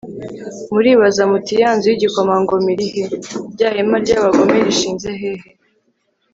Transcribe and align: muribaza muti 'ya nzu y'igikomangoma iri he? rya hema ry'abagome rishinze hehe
muribaza 0.71 1.21
muti 1.31 1.53
'ya 1.59 1.69
nzu 1.75 1.87
y'igikomangoma 1.89 2.67
iri 2.73 2.87
he? 2.93 3.03
rya 3.53 3.69
hema 3.75 3.95
ry'abagome 4.03 4.55
rishinze 4.65 5.09
hehe 5.19 5.49